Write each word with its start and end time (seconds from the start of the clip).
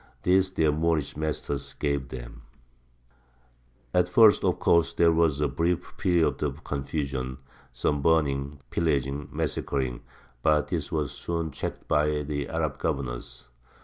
This 0.23 0.49
their 0.49 0.71
Moorish 0.71 1.15
masters 1.15 1.75
gave 1.75 2.09
them. 2.09 2.41
[Illustration: 3.93 3.93
THE 3.93 3.93
SIERRA 3.93 3.93
NEVADA.] 3.99 4.09
At 4.09 4.09
first 4.11 4.43
of 4.43 4.59
course 4.59 4.93
there 4.93 5.11
was 5.11 5.41
a 5.41 5.47
brief 5.47 5.95
period 5.97 6.41
of 6.41 6.63
confusion, 6.63 7.37
some 7.71 8.01
burning, 8.01 8.57
pillaging, 8.71 9.29
massacring; 9.31 10.01
but 10.41 10.69
this 10.69 10.91
was 10.91 11.11
soon 11.11 11.51
checked 11.51 11.87
by 11.87 12.23
the 12.23 12.49
Arab 12.49 12.79
governors. 12.79 13.47